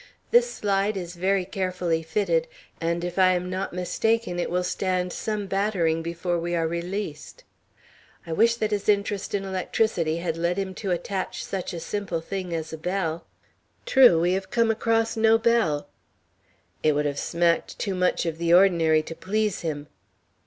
[0.31, 2.47] "This slide is very carefully fitted,
[2.81, 7.43] and, if I am not mistaken, it will stand some battering before we are released."
[8.25, 12.19] "I wish that his interest in electricity had led him to attach such a simple
[12.19, 13.27] thing as a bell."
[13.85, 15.87] "True, we have come across no bell."
[16.81, 19.85] "It would have smacked too much of the ordinary to please him."